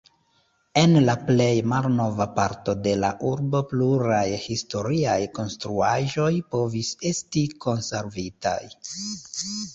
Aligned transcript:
En 0.83 0.93
la 1.09 1.13
plej 1.25 1.49
malnova 1.73 2.25
parto 2.39 2.75
de 2.87 2.93
la 3.03 3.11
urbo 3.33 3.61
pluraj 3.75 4.25
historiaj 4.47 5.19
konstruaĵoj 5.37 6.31
povis 6.57 6.91
esti 7.13 7.47
konservitaj. 7.69 8.59